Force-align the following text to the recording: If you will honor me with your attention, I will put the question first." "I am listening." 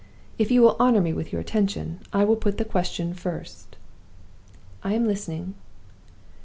If 0.39 0.49
you 0.49 0.63
will 0.63 0.77
honor 0.79 0.99
me 0.99 1.13
with 1.13 1.31
your 1.31 1.39
attention, 1.39 1.99
I 2.11 2.23
will 2.23 2.35
put 2.35 2.57
the 2.57 2.65
question 2.65 3.13
first." 3.13 3.75
"I 4.83 4.93
am 4.95 5.05
listening." 5.05 5.53